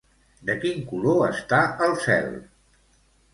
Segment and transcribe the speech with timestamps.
[0.49, 2.33] De quin color està el cel?